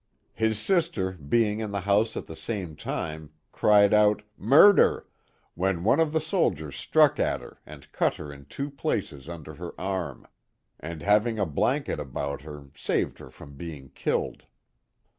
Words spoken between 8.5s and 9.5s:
places